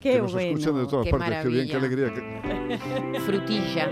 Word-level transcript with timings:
Qué 0.00 0.12
que 0.12 0.18
nos 0.22 0.32
bueno, 0.32 0.50
escuchan 0.50 0.76
de 0.76 0.86
todas 0.86 1.04
qué 1.06 1.10
partes. 1.10 1.42
Qué 1.42 1.48
bien, 1.48 1.66
qué 1.66 1.74
maravilla. 1.74 2.06
alegría. 2.06 3.10
que- 3.12 3.20
Frutilla. 3.20 3.90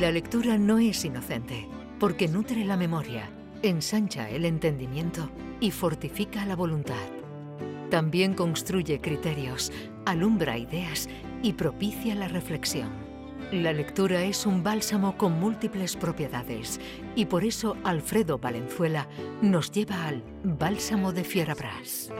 La 0.00 0.10
lectura 0.10 0.56
no 0.56 0.78
es 0.78 1.04
inocente, 1.04 1.68
porque 2.00 2.26
nutre 2.26 2.64
la 2.64 2.78
memoria, 2.78 3.28
ensancha 3.62 4.30
el 4.30 4.46
entendimiento 4.46 5.28
y 5.60 5.72
fortifica 5.72 6.46
la 6.46 6.56
voluntad. 6.56 6.94
También 7.90 8.32
construye 8.32 8.98
criterios, 9.02 9.70
alumbra 10.06 10.56
ideas 10.56 11.06
y 11.42 11.52
propicia 11.52 12.14
la 12.14 12.28
reflexión. 12.28 13.07
La 13.52 13.72
lectura 13.72 14.22
es 14.24 14.44
un 14.44 14.62
bálsamo 14.62 15.16
con 15.16 15.32
múltiples 15.40 15.96
propiedades 15.96 16.78
y 17.14 17.24
por 17.24 17.44
eso 17.44 17.76
Alfredo 17.82 18.38
Valenzuela 18.38 19.08
nos 19.40 19.70
lleva 19.72 20.06
al 20.06 20.22
Bálsamo 20.44 21.12
de 21.12 21.24
Fierabras. 21.24 22.10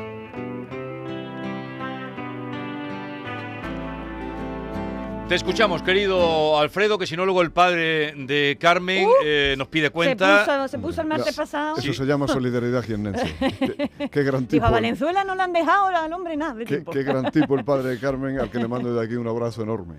Te 5.28 5.34
escuchamos, 5.34 5.82
querido 5.82 6.58
Alfredo, 6.58 6.96
que 6.96 7.06
si 7.06 7.14
no 7.14 7.26
luego 7.26 7.42
el 7.42 7.50
padre 7.50 8.14
de 8.16 8.56
Carmen 8.58 9.06
eh, 9.22 9.54
nos 9.58 9.68
pide 9.68 9.88
Se 9.88 9.92
cuenta. 9.92 10.46
puso, 10.46 10.68
se 10.68 10.78
puso 10.78 11.00
el 11.02 11.06
martes 11.08 11.36
pasado. 11.36 11.76
Eso 11.76 11.92
se 11.92 12.04
llama 12.06 12.26
solidaridad 12.26 12.82
jiennense. 12.82 13.34
qué, 13.38 14.08
qué 14.10 14.22
gran 14.22 14.40
Dijo, 14.40 14.50
tipo. 14.52 14.64
a 14.64 14.70
Valenzuela 14.70 15.24
no 15.24 15.34
le 15.34 15.42
han 15.42 15.52
dejado 15.52 15.88
al 15.88 16.10
hombre 16.14 16.34
nada 16.38 16.54
de 16.54 16.64
Qué, 16.64 16.82
qué 16.90 17.02
gran 17.02 17.30
tipo 17.30 17.54
el 17.58 17.64
padre 17.66 17.90
de 17.90 17.98
Carmen, 18.00 18.40
al 18.40 18.48
que 18.50 18.56
le 18.56 18.68
mando 18.68 18.94
de 18.94 19.04
aquí 19.04 19.16
un 19.16 19.28
abrazo 19.28 19.62
enorme. 19.62 19.96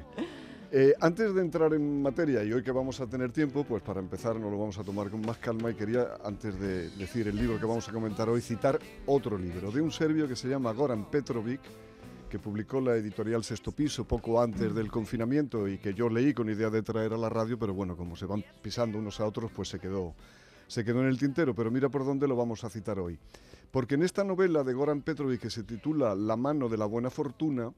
Eh, 0.72 0.94
antes 1.02 1.34
de 1.34 1.42
entrar 1.42 1.74
en 1.74 2.00
materia, 2.00 2.44
y 2.44 2.54
hoy 2.54 2.62
que 2.62 2.72
vamos 2.72 3.02
a 3.02 3.08
tener 3.08 3.32
tiempo, 3.32 3.64
pues 3.64 3.82
para 3.82 4.00
empezar 4.00 4.36
nos 4.36 4.52
lo 4.52 4.60
vamos 4.60 4.78
a 4.78 4.84
tomar 4.84 5.10
con 5.10 5.20
más 5.22 5.40
calma 5.40 5.72
y 5.72 5.74
quería, 5.74 6.10
antes 6.24 6.60
de 6.60 6.92
decir 6.92 7.28
el 7.28 7.38
libro 7.38 7.60
que 7.60 7.66
vamos 7.66 7.90
a 7.90 7.92
comentar 7.92 8.30
hoy, 8.30 8.40
citar 8.40 8.78
otro 9.08 9.36
libro 9.36 9.72
de 9.72 9.82
un 9.82 9.92
serbio 9.92 10.28
que 10.28 10.36
se 10.36 10.48
llama 10.48 10.72
Goran 10.74 11.10
Petrovic, 11.10 11.62
que 12.30 12.38
publicó 12.38 12.80
la 12.82 12.96
editorial 12.96 13.44
Sexto 13.44 13.72
Piso 13.72 14.06
poco 14.06 14.40
antes 14.40 14.76
del 14.76 14.92
confinamiento 14.92 15.68
y 15.68 15.80
que 15.80 15.96
yo 15.96 16.08
leí 16.08 16.36
con 16.36 16.48
idea 16.52 16.70
de 16.70 16.84
traer 16.84 17.14
a 17.14 17.18
la 17.18 17.30
radio, 17.30 17.58
pero 17.58 17.74
bueno, 17.74 17.98
como 17.98 18.16
se 18.16 18.28
van 18.28 18.46
pisando 18.62 19.00
unos 19.00 19.20
a 19.20 19.26
otros, 19.26 19.52
pues 19.52 19.70
se 19.70 19.80
quedó, 19.80 20.14
se 20.68 20.86
quedó 20.86 21.02
en 21.02 21.08
el 21.08 21.18
tintero. 21.18 21.56
Pero 21.56 21.72
mira 21.72 21.90
por 21.90 22.06
dónde 22.06 22.28
lo 22.28 22.36
vamos 22.36 22.64
a 22.64 22.70
citar 22.70 23.00
hoy. 23.00 23.18
Porque 23.72 23.96
en 23.96 24.04
esta 24.04 24.24
novela 24.24 24.64
de 24.64 24.74
Goran 24.74 25.02
Petrovic 25.02 25.42
que 25.42 25.50
se 25.50 25.64
titula 25.64 26.14
La 26.14 26.36
mano 26.36 26.70
de 26.70 26.78
la 26.78 26.86
buena 26.86 27.10
fortuna, 27.10 27.72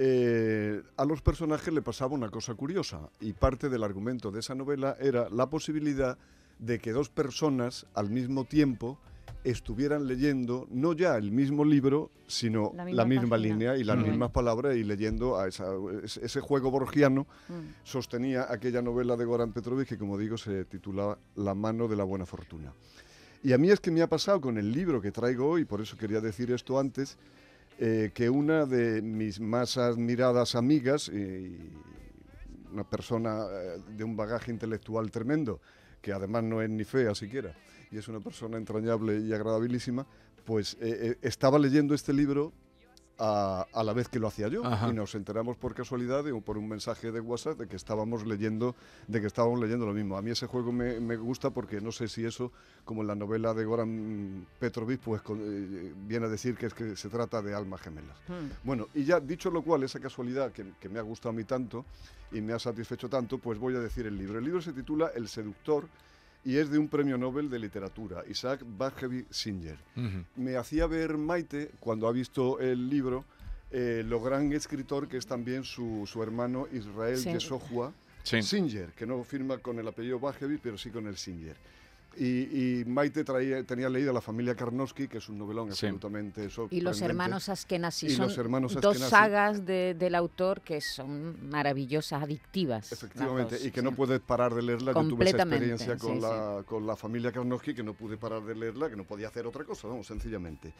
eh, 0.00 0.80
a 0.96 1.04
los 1.04 1.20
personajes 1.22 1.74
le 1.74 1.82
pasaba 1.82 2.14
una 2.14 2.30
cosa 2.30 2.54
curiosa 2.54 3.10
y 3.20 3.32
parte 3.32 3.68
del 3.68 3.82
argumento 3.82 4.30
de 4.30 4.38
esa 4.40 4.54
novela 4.54 4.96
era 5.00 5.28
la 5.28 5.50
posibilidad 5.50 6.16
de 6.60 6.78
que 6.78 6.92
dos 6.92 7.08
personas 7.08 7.84
al 7.94 8.08
mismo 8.08 8.44
tiempo 8.44 8.96
estuvieran 9.42 10.06
leyendo 10.06 10.66
no 10.70 10.92
ya 10.92 11.16
el 11.16 11.32
mismo 11.32 11.64
libro, 11.64 12.10
sino 12.28 12.72
La 12.76 12.84
la 12.84 13.04
misma 13.04 13.36
línea 13.36 13.76
y 13.76 13.82
las 13.84 13.96
Ujú. 13.98 14.06
mismas 14.06 14.30
palabras 14.30 14.76
y 14.76 14.84
leyendo 14.84 15.36
a 15.38 15.48
esa- 15.48 15.72
ese 16.04 16.40
juego 16.40 16.70
borgiano 16.70 17.26
Mm. 17.48 17.54
sostenía 17.84 18.46
aquella 18.50 18.82
novela 18.82 19.16
de 19.16 19.24
Goran 19.24 19.52
Petrovic 19.52 19.88
que, 19.88 19.98
como 19.98 20.16
digo, 20.16 20.36
se 20.38 20.64
titulaba 20.64 21.18
La 21.34 21.54
mano 21.54 21.88
de 21.88 21.96
la 21.96 22.04
buena 22.04 22.24
fortuna. 22.26 22.72
Y 23.42 23.52
a 23.52 23.58
mí 23.58 23.70
es 23.70 23.80
que 23.80 23.90
me 23.90 24.02
ha 24.02 24.08
pasado 24.08 24.40
con 24.40 24.58
el 24.58 24.70
libro 24.72 25.00
que 25.00 25.10
traigo 25.12 25.48
hoy, 25.48 25.64
por 25.64 25.80
eso 25.80 25.96
quería 25.96 26.20
decir 26.20 26.50
esto 26.52 26.78
antes, 26.78 27.16
eh, 27.80 28.10
que 28.12 28.28
una 28.28 28.66
de 28.66 29.00
mis 29.02 29.38
más 29.38 29.76
admiradas 29.76 30.56
amigas, 30.56 31.08
eh, 31.14 31.56
una 32.72 32.82
persona 32.82 33.46
eh, 33.48 33.78
de 33.96 34.02
un 34.02 34.16
bagaje 34.16 34.50
intelectual 34.50 35.12
tremendo, 35.12 35.60
que 36.02 36.12
además 36.12 36.42
no 36.42 36.60
es 36.60 36.68
ni 36.68 36.82
fea 36.82 37.14
siquiera, 37.14 37.54
y 37.92 37.98
es 37.98 38.08
una 38.08 38.18
persona 38.18 38.56
entrañable 38.56 39.20
y 39.20 39.32
agradabilísima, 39.32 40.04
pues 40.44 40.76
estaba 41.22 41.58
leyendo 41.58 41.94
este 41.94 42.12
libro 42.12 42.52
a, 43.18 43.66
a 43.72 43.82
la 43.84 43.92
vez 43.92 44.08
que 44.08 44.18
lo 44.18 44.28
hacía 44.28 44.48
yo 44.48 44.64
Ajá. 44.64 44.88
y 44.88 44.92
nos 44.92 45.14
enteramos 45.14 45.56
por 45.56 45.74
casualidad 45.74 46.22
de- 46.24 46.32
por 46.40 46.56
un 46.56 46.68
mensaje 46.68 47.10
de 47.10 47.20
WhatsApp 47.20 47.58
de 47.58 47.66
que 47.68 47.76
estábamos 47.76 48.26
leyendo 48.26 48.76
de 49.08 49.20
que 49.20 49.26
estábamos 49.26 49.58
leyendo 49.60 49.86
lo 49.86 49.92
mismo. 49.92 50.16
A 50.16 50.22
mí 50.22 50.30
ese 50.30 50.46
juego 50.46 50.70
me, 50.72 51.00
me 51.00 51.16
gusta 51.16 51.50
porque 51.50 51.80
no 51.80 51.90
sé 51.92 52.06
si 52.08 52.24
eso, 52.24 52.52
como 52.84 53.02
en 53.02 53.08
la 53.08 53.14
novela 53.14 53.54
de 53.54 53.64
Goran 53.64 54.46
Petrovic, 54.60 55.00
pues 55.00 55.22
con- 55.22 55.40
eh, 55.40 55.92
viene 56.06 56.26
a 56.26 56.28
decir 56.28 56.56
que 56.56 56.66
es 56.66 56.74
que 56.74 56.96
se 56.96 57.08
trata 57.08 57.42
de 57.42 57.54
almas 57.54 57.80
gemelas. 57.80 58.16
Mm. 58.28 58.66
Bueno, 58.66 58.86
y 58.94 59.04
ya 59.04 59.18
dicho 59.20 59.50
lo 59.50 59.62
cual, 59.62 59.82
esa 59.82 59.98
casualidad 60.00 60.52
que, 60.52 60.72
que 60.80 60.88
me 60.88 60.98
ha 60.98 61.02
gustado 61.02 61.30
a 61.30 61.32
mí 61.32 61.44
tanto 61.44 61.84
y 62.30 62.40
me 62.40 62.52
ha 62.52 62.58
satisfecho 62.58 63.08
tanto, 63.08 63.38
pues 63.38 63.58
voy 63.58 63.74
a 63.74 63.80
decir 63.80 64.06
el 64.06 64.16
libro. 64.16 64.38
El 64.38 64.44
libro 64.44 64.60
se 64.60 64.72
titula 64.72 65.10
El 65.14 65.28
seductor 65.28 65.88
y 66.44 66.56
es 66.56 66.70
de 66.70 66.78
un 66.78 66.88
premio 66.88 67.18
Nobel 67.18 67.50
de 67.50 67.58
literatura, 67.58 68.22
Isaac 68.28 68.60
Bashevis 68.64 69.26
Singer. 69.30 69.76
Me 70.36 70.56
hacía 70.56 70.86
ver 70.86 71.16
Maite, 71.18 71.70
cuando 71.80 72.06
ha 72.08 72.12
visto 72.12 72.58
el 72.60 72.88
libro, 72.88 73.24
eh, 73.70 74.02
lo 74.06 74.20
gran 74.22 74.52
escritor 74.52 75.08
que 75.08 75.16
es 75.18 75.26
también 75.26 75.64
su, 75.64 76.06
su 76.10 76.22
hermano 76.22 76.66
Israel 76.72 77.18
Sí. 77.18 77.32
Yeshua 77.32 77.92
Sí. 78.22 78.42
Singer, 78.42 78.90
que 78.92 79.06
no 79.06 79.22
firma 79.24 79.58
con 79.58 79.78
el 79.78 79.88
apellido 79.88 80.18
Bashevis, 80.18 80.60
pero 80.62 80.76
sí 80.78 80.90
con 80.90 81.06
el 81.06 81.16
Singer. 81.16 81.56
Y, 82.16 82.80
y 82.80 82.84
Maite 82.84 83.22
traía, 83.22 83.62
tenía 83.62 83.88
leída 83.88 84.12
La 84.12 84.20
familia 84.20 84.56
Karnowski, 84.56 85.06
que 85.06 85.18
es 85.18 85.28
un 85.28 85.38
novelón 85.38 85.66
Sí. 85.66 85.86
absolutamente 85.86 86.44
Y 86.46 86.50
sorprendente. 86.50 86.82
los 86.84 87.00
hermanos 87.02 87.48
Askenazi. 87.48 88.06
Y 88.06 88.10
son 88.10 88.26
los 88.26 88.38
hermanos 88.38 88.74
dos 88.74 88.84
Askenazi. 88.86 89.10
sagas 89.10 89.64
de- 89.64 89.94
del 89.94 90.14
autor 90.16 90.62
que 90.62 90.80
son 90.80 91.48
maravillosas, 91.48 92.20
adictivas. 92.22 92.90
Efectivamente, 92.90 93.56
dos, 93.56 93.64
y 93.66 93.70
que 93.70 93.80
sí. 93.80 93.84
no 93.84 93.92
puedes 93.94 94.18
parar 94.20 94.52
de 94.52 94.62
leerla. 94.62 94.92
Yo 94.94 95.06
tuve 95.08 95.28
esa 95.28 95.36
experiencia 95.42 95.96
con, 95.96 96.14
sí, 96.16 96.20
la, 96.20 96.64
con 96.66 96.86
la 96.86 96.96
familia 96.96 97.30
Karnowski, 97.30 97.72
que 97.72 97.84
no 97.84 97.94
pude 97.94 98.16
parar 98.16 98.42
de 98.42 98.54
leerla, 98.56 98.90
que 98.90 98.96
no 98.96 99.04
podía 99.04 99.28
hacer 99.28 99.46
otra 99.46 99.62
cosa, 99.64 99.86
vamos, 99.86 100.06
sencillamente. 100.08 100.72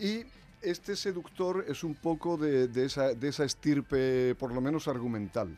Y 0.00 0.22
este 0.60 0.96
seductor 0.96 1.64
es 1.68 1.84
un 1.84 1.94
poco 1.94 2.36
de, 2.36 2.66
de 2.66 2.86
esa, 2.86 3.14
de 3.14 3.28
esa 3.28 3.44
estirpe, 3.44 4.34
por 4.34 4.52
lo 4.52 4.60
menos 4.60 4.88
argumental. 4.88 5.56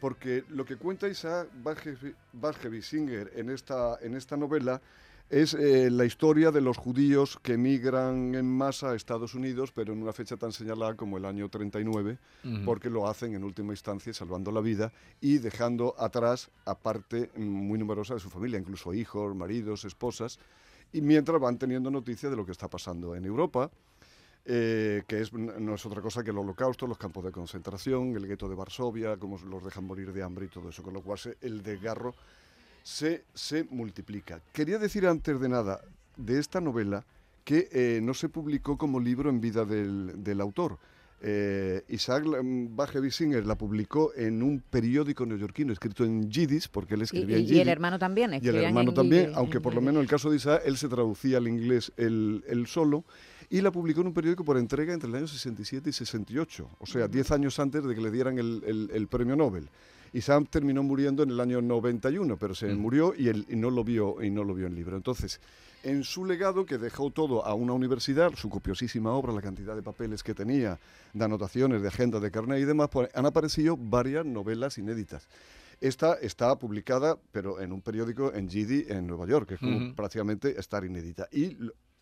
Porque 0.00 0.44
lo 0.48 0.64
que 0.64 0.76
cuenta 0.76 1.08
Isaac 1.08 1.48
Bashevis- 1.62 2.14
Bashevis 2.32 2.86
Singer 2.86 3.30
en 3.36 3.50
esta, 3.50 3.98
en 4.00 4.14
esta 4.14 4.36
novela 4.36 4.80
es 5.28 5.54
eh, 5.54 5.90
la 5.90 6.04
historia 6.04 6.50
de 6.50 6.60
los 6.60 6.76
judíos 6.76 7.38
que 7.40 7.52
emigran 7.52 8.34
en 8.34 8.46
masa 8.50 8.90
a 8.90 8.94
Estados 8.96 9.34
Unidos, 9.36 9.70
pero 9.72 9.92
en 9.92 10.02
una 10.02 10.12
fecha 10.12 10.36
tan 10.36 10.50
señalada 10.50 10.96
como 10.96 11.18
el 11.18 11.24
año 11.24 11.48
39, 11.48 12.18
Ujú. 12.44 12.64
porque 12.64 12.90
lo 12.90 13.06
hacen 13.06 13.34
en 13.34 13.44
última 13.44 13.72
instancia 13.72 14.12
salvando 14.12 14.50
la 14.50 14.60
vida 14.60 14.92
y 15.20 15.38
dejando 15.38 15.94
atrás 15.98 16.50
a 16.64 16.74
parte 16.76 17.30
muy 17.36 17.78
numerosa 17.78 18.14
de 18.14 18.20
su 18.20 18.28
familia, 18.28 18.58
incluso 18.58 18.92
hijos, 18.92 19.36
maridos, 19.36 19.84
esposas, 19.84 20.40
y 20.92 21.00
mientras 21.00 21.40
van 21.40 21.58
teniendo 21.58 21.92
noticia 21.92 22.28
de 22.28 22.34
lo 22.34 22.44
que 22.44 22.50
está 22.50 22.66
pasando 22.66 23.14
en 23.14 23.24
Europa, 23.24 23.70
eh, 24.46 25.02
que 25.06 25.20
es, 25.20 25.32
no 25.32 25.74
es 25.74 25.86
otra 25.86 26.00
cosa 26.00 26.22
que 26.24 26.30
el 26.30 26.38
holocausto, 26.38 26.86
los 26.86 26.98
campos 26.98 27.24
de 27.24 27.30
concentración, 27.32 28.16
el 28.16 28.26
gueto 28.26 28.48
de 28.48 28.54
Varsovia, 28.54 29.16
cómo 29.16 29.38
los 29.38 29.62
dejan 29.64 29.84
morir 29.84 30.12
de 30.12 30.22
hambre 30.22 30.46
y 30.46 30.48
todo 30.48 30.68
eso, 30.70 30.82
con 30.82 30.94
lo 30.94 31.02
cual 31.02 31.18
se- 31.18 31.36
el 31.42 31.62
desgarro 31.62 32.14
se, 32.82 33.24
se 33.34 33.64
multiplica. 33.64 34.40
Quería 34.52 34.78
decir 34.78 35.06
antes 35.06 35.38
de 35.40 35.48
nada 35.48 35.80
de 36.16 36.38
esta 36.38 36.60
novela 36.60 37.04
que 37.44 37.68
eh, 37.72 38.00
no 38.02 38.14
se 38.14 38.28
publicó 38.28 38.76
como 38.78 38.98
libro 39.00 39.28
en 39.30 39.40
vida 39.40 39.64
del, 39.64 40.22
del 40.24 40.40
autor. 40.40 40.78
Eh, 41.22 41.82
Isaac 41.88 42.24
mm, 42.24 42.74
Bashevis 42.74 43.16
Singer 43.16 43.44
la 43.46 43.54
publicó 43.56 44.14
en 44.14 44.42
un 44.42 44.60
periódico 44.60 45.26
neoyorquino 45.26 45.70
escrito 45.72 46.04
en 46.04 46.30
yiddish, 46.30 46.68
porque 46.70 46.94
él 46.94 47.00
Y, 47.00 47.04
escribía 47.04 47.36
y- 47.36 47.40
en 47.40 47.44
y 47.44 47.48
yiddish. 47.48 47.60
el 47.62 47.68
hermano 47.68 47.98
también. 47.98 48.32
Y 48.42 48.48
el 48.48 48.56
hermano 48.56 48.90
en 48.90 48.94
también, 48.94 49.32
aunque 49.34 49.60
por 49.60 49.74
lo 49.74 49.82
menos 49.82 49.96
en 49.96 50.02
el 50.04 50.08
caso 50.08 50.30
de 50.30 50.36
Isaac, 50.36 50.62
él 50.64 50.78
se 50.78 50.88
traducía 50.88 51.36
al 51.36 51.46
inglés 51.48 51.92
él, 51.98 52.42
él 52.48 52.66
solo 52.66 53.04
y 53.50 53.60
la 53.60 53.70
publicó 53.70 54.00
en 54.00 54.06
un 54.08 54.14
periódico 54.14 54.44
por 54.44 54.56
entrega 54.56 54.94
entre 54.94 55.08
el 55.08 55.14
año 55.16 55.26
67 55.28 55.90
y 55.90 55.92
68, 55.92 56.70
o 56.78 56.86
sea, 56.86 57.08
10 57.08 57.30
años 57.32 57.58
antes 57.58 57.84
de 57.84 57.94
que 57.94 58.00
le 58.00 58.10
dieran 58.10 58.38
el, 58.38 58.62
el- 58.66 58.90
el 58.94 59.08
premio 59.08 59.36
Nobel. 59.36 59.68
Isaac 60.12 60.46
terminó 60.50 60.82
muriendo 60.82 61.22
en 61.22 61.30
el 61.30 61.38
año 61.40 61.60
91, 61.62 62.36
pero 62.36 62.54
se 62.54 62.74
murió 62.74 63.14
y, 63.16 63.28
él, 63.28 63.46
y 63.48 63.54
no 63.56 63.70
lo 63.70 63.84
vio 63.84 64.20
y 64.22 64.30
no 64.30 64.42
lo 64.42 64.54
vio 64.54 64.66
en 64.66 64.74
libro. 64.74 64.96
Entonces, 64.96 65.40
en 65.84 66.02
su 66.02 66.24
legado, 66.24 66.66
que 66.66 66.78
dejó 66.78 67.10
todo 67.10 67.44
a 67.46 67.54
una 67.54 67.72
universidad, 67.74 68.32
su 68.34 68.50
copiosísima 68.50 69.12
obra, 69.12 69.32
la 69.32 69.40
cantidad 69.40 69.74
de 69.76 69.82
papeles 69.82 70.22
que 70.24 70.34
tenía, 70.34 70.78
de 71.12 71.24
anotaciones, 71.24 71.80
de 71.82 71.88
agenda, 71.88 72.18
de 72.18 72.30
carnet 72.30 72.60
y 72.60 72.64
demás, 72.64 72.88
pues, 72.90 73.08
han 73.14 73.24
aparecido 73.26 73.76
varias 73.76 74.26
novelas 74.26 74.78
inéditas. 74.78 75.28
Esta 75.80 76.14
está 76.14 76.58
publicada, 76.58 77.16
pero 77.32 77.60
en 77.60 77.72
un 77.72 77.80
periódico 77.80 78.32
en 78.34 78.48
GD 78.48 78.90
en 78.90 79.06
Nueva 79.06 79.26
York, 79.26 79.48
que 79.48 79.54
es 79.54 79.60
como 79.60 79.76
Ujú. 79.76 79.94
prácticamente 79.94 80.58
estar 80.58 80.84
inédita. 80.84 81.28
Y 81.32 81.56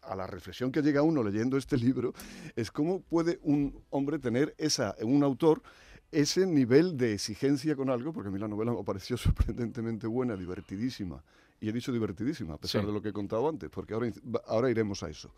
a 0.08 0.16
la 0.16 0.26
reflexión 0.26 0.72
que 0.72 0.82
llega 0.82 1.02
uno 1.02 1.22
leyendo 1.22 1.56
este 1.56 1.76
libro 1.76 2.12
es 2.56 2.70
cómo 2.70 3.00
puede 3.02 3.38
un 3.42 3.78
hombre 3.90 4.18
tener 4.18 4.54
esa, 4.58 4.94
un 5.02 5.22
autor, 5.22 5.62
ese 6.10 6.46
nivel 6.46 6.96
de 6.96 7.12
exigencia 7.14 7.76
con 7.76 7.90
algo, 7.90 8.12
porque 8.12 8.28
a 8.28 8.32
mí 8.32 8.38
la 8.38 8.48
novela 8.48 8.72
me 8.72 8.82
pareció 8.84 9.16
sorprendentemente 9.18 10.06
buena, 10.06 10.36
divertidísima. 10.36 11.22
Y 11.60 11.68
he 11.68 11.72
dicho 11.72 11.92
divertidísima, 11.92 12.54
a 12.54 12.58
pesar 12.58 12.82
Sí. 12.82 12.86
de 12.86 12.92
lo 12.92 13.02
que 13.02 13.08
he 13.08 13.12
contado 13.12 13.48
antes, 13.48 13.68
porque 13.68 13.92
ahora, 13.94 14.10
ahora 14.46 14.70
iremos 14.70 15.02
a 15.02 15.10
eso. 15.10 15.30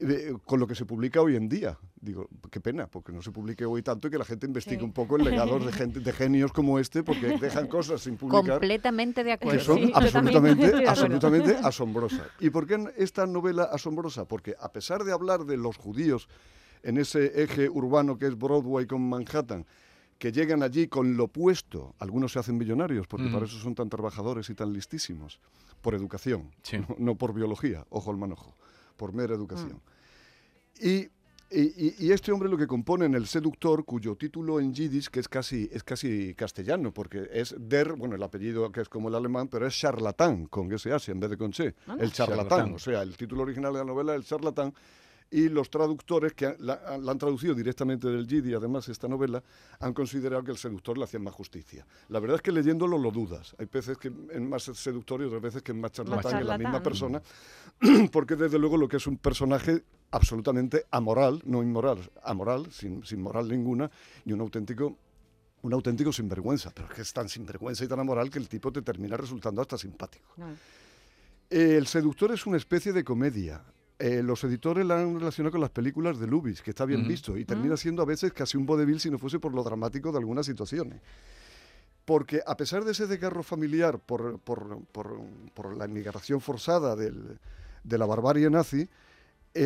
Eh, 0.00 0.32
con 0.44 0.60
lo 0.60 0.66
que 0.66 0.74
se 0.74 0.84
publica 0.84 1.20
hoy 1.20 1.34
en 1.36 1.48
día. 1.48 1.76
Digo, 2.00 2.28
qué 2.50 2.60
pena, 2.60 2.86
porque 2.86 3.10
no 3.12 3.20
se 3.22 3.32
publique 3.32 3.64
hoy 3.64 3.82
tanto 3.82 4.06
y 4.06 4.10
que 4.12 4.18
la 4.18 4.24
gente 4.24 4.46
investigue 4.46 4.78
Sí. 4.78 4.84
un 4.84 4.92
poco 4.92 5.16
el 5.16 5.24
legado 5.24 5.58
de, 5.58 5.72
gente, 5.72 5.98
de 6.00 6.12
genios 6.12 6.52
como 6.52 6.78
este, 6.78 7.02
porque 7.02 7.26
dejan 7.40 7.66
cosas 7.66 8.00
sin 8.02 8.16
publicar 8.16 8.52
Completamente 8.58 9.24
de 9.24 9.28
que 9.30 9.32
acuerdo. 9.32 9.60
son 9.60 9.78
Sí, 9.78 9.86
yo 9.86 9.92
también 9.92 10.14
absolutamente, 10.36 10.88
absolutamente 10.88 11.56
asombrosas. 11.56 12.22
¿Y 12.38 12.50
por 12.50 12.66
qué 12.66 12.92
esta 12.96 13.26
novela 13.26 13.64
asombrosa? 13.64 14.26
Porque 14.26 14.54
a 14.60 14.70
pesar 14.72 15.02
de 15.04 15.12
hablar 15.12 15.44
de 15.44 15.56
los 15.56 15.76
judíos 15.76 16.28
en 16.84 16.96
ese 16.98 17.42
eje 17.42 17.68
urbano 17.68 18.16
que 18.18 18.26
es 18.26 18.38
Broadway 18.38 18.86
con 18.86 19.08
Manhattan, 19.08 19.66
que 20.18 20.30
llegan 20.30 20.62
allí 20.62 20.86
con 20.88 21.16
lo 21.16 21.24
opuesto, 21.24 21.94
algunos 21.98 22.32
se 22.32 22.38
hacen 22.38 22.56
millonarios, 22.56 23.06
porque 23.08 23.26
Ujú. 23.26 23.34
para 23.34 23.46
eso 23.46 23.58
son 23.58 23.74
tan 23.74 23.88
trabajadores 23.88 24.48
y 24.50 24.54
tan 24.54 24.72
listísimos, 24.72 25.40
por 25.80 25.94
educación, 25.94 26.50
Sí. 26.62 26.78
no, 26.78 26.94
no 26.98 27.14
por 27.16 27.34
biología, 27.34 27.84
ojo 27.90 28.10
al 28.12 28.16
manojo, 28.16 28.56
por 28.98 29.14
mera 29.14 29.34
educación. 29.34 29.80
Mm. 30.80 30.86
Y, 30.86 31.08
y- 31.50 31.94
y 31.98 32.12
este 32.12 32.30
hombre 32.30 32.50
lo 32.50 32.58
que 32.58 32.66
compone 32.66 33.06
en 33.06 33.14
El 33.14 33.26
Seductor, 33.26 33.84
cuyo 33.86 34.16
título 34.16 34.60
en 34.60 34.74
yiddish, 34.74 35.08
que 35.08 35.20
es 35.20 35.28
casi, 35.28 35.66
es 35.72 35.82
casi 35.82 36.34
castellano, 36.34 36.92
porque 36.92 37.26
es 37.32 37.54
Der, 37.58 37.94
bueno, 37.94 38.16
el 38.16 38.22
apellido 38.22 38.70
que 38.70 38.82
es 38.82 38.88
como 38.90 39.08
el 39.08 39.14
alemán, 39.14 39.48
pero 39.48 39.66
es 39.66 39.74
charlatán, 39.74 40.44
con 40.46 40.70
SH 40.70 41.10
en 41.12 41.20
vez 41.20 41.30
de 41.30 41.38
con 41.38 41.54
C. 41.54 41.74
Anda. 41.86 42.04
El 42.04 42.12
charlatán, 42.12 42.48
Charlatán. 42.48 42.74
o 42.74 42.78
sea, 42.78 43.00
el 43.02 43.16
título 43.16 43.42
original 43.44 43.72
de 43.72 43.78
la 43.78 43.84
novela 43.86 44.12
es 44.14 44.18
El 44.20 44.26
charlatán, 44.26 44.74
y 45.30 45.48
los 45.48 45.70
traductores 45.70 46.32
que 46.32 46.56
la, 46.58 46.98
la 46.98 47.12
han 47.12 47.18
traducido 47.18 47.54
directamente 47.54 48.08
del 48.08 48.26
yiddish, 48.26 48.54
además, 48.54 48.88
esta 48.88 49.08
novela, 49.08 49.42
han 49.80 49.92
considerado 49.92 50.42
que 50.42 50.52
el 50.52 50.58
seductor 50.58 50.96
le 50.96 51.04
hacía 51.04 51.20
más 51.20 51.34
justicia. 51.34 51.86
La 52.08 52.20
verdad 52.20 52.36
es 52.36 52.42
que 52.42 52.52
leyéndolo 52.52 52.96
lo 52.96 53.10
dudas. 53.10 53.54
Hay 53.58 53.66
veces 53.66 53.98
que 53.98 54.08
es 54.08 54.40
más 54.40 54.62
seductor 54.62 55.20
y 55.20 55.24
otras 55.24 55.42
veces 55.42 55.62
que 55.62 55.72
es 55.72 55.78
más 55.78 55.92
charlatán, 55.92 56.38
que 56.38 56.44
la 56.44 56.56
misma 56.56 56.80
charlatán. 56.80 56.82
persona, 56.82 57.22
porque 58.12 58.36
desde 58.36 58.58
luego 58.58 58.76
lo 58.76 58.88
que 58.88 58.96
es 58.96 59.06
un 59.06 59.18
personaje 59.18 59.82
absolutamente 60.10 60.86
amoral, 60.90 61.42
no 61.44 61.62
inmoral, 61.62 62.10
amoral, 62.22 62.72
sin, 62.72 63.04
sin 63.04 63.20
moral 63.20 63.48
ninguna, 63.48 63.90
y 64.24 64.32
un 64.32 64.40
auténtico 64.40 64.96
un 65.60 65.72
auténtico 65.72 66.12
sinvergüenza, 66.12 66.70
pero 66.72 66.86
es 66.88 66.94
que 66.94 67.02
es 67.02 67.12
tan 67.12 67.28
sinvergüenza 67.28 67.84
y 67.84 67.88
tan 67.88 67.98
amoral 67.98 68.30
que 68.30 68.38
el 68.38 68.48
tipo 68.48 68.70
te 68.70 68.80
termina 68.80 69.16
resultando 69.16 69.60
hasta 69.60 69.76
simpático. 69.76 70.32
No. 70.36 70.46
Eh, 71.50 71.76
el 71.76 71.86
seductor 71.86 72.30
es 72.32 72.46
una 72.46 72.58
especie 72.58 72.92
de 72.92 73.02
comedia. 73.02 73.64
Eh, 74.00 74.22
los 74.22 74.44
editores 74.44 74.86
la 74.86 75.00
han 75.00 75.18
relacionado 75.18 75.50
con 75.52 75.60
las 75.60 75.70
películas 75.70 76.18
de 76.20 76.26
Lubitsch, 76.28 76.60
que 76.62 76.70
está 76.70 76.84
bien 76.84 77.02
visto, 77.08 77.36
y 77.36 77.44
termina 77.44 77.76
siendo 77.76 78.00
a 78.02 78.04
veces 78.06 78.32
casi 78.32 78.56
un 78.56 78.64
vodevil 78.64 79.00
si 79.00 79.10
no 79.10 79.18
fuese 79.18 79.40
por 79.40 79.52
lo 79.54 79.64
dramático 79.64 80.12
de 80.12 80.18
algunas 80.18 80.46
situaciones. 80.46 81.00
Porque 82.04 82.40
a 82.46 82.56
pesar 82.56 82.84
de 82.84 82.92
ese 82.92 83.06
desgarro 83.06 83.42
familiar 83.42 83.98
por, 83.98 84.38
por- 84.38 84.84
por- 84.92 85.20
por 85.52 85.76
la 85.76 85.86
inmigración 85.86 86.40
forzada 86.40 86.96
del- 86.96 87.38
de 87.84 87.98
la 87.98 88.06
barbarie 88.06 88.48
nazi, 88.48 88.88